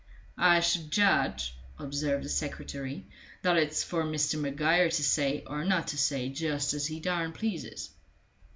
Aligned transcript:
"I 0.39 0.61
should 0.61 0.89
judge," 0.89 1.55
observed 1.77 2.25
the 2.25 2.29
secretary, 2.29 3.05
"that 3.43 3.55
it's 3.55 3.83
for 3.83 4.03
Mr. 4.03 4.39
Maguire 4.41 4.89
to 4.89 5.03
say, 5.03 5.43
or 5.45 5.63
not 5.63 5.89
to 5.89 5.97
say, 5.99 6.29
just 6.29 6.73
as 6.73 6.87
he 6.87 6.99
darn 6.99 7.33
pleases." 7.33 7.91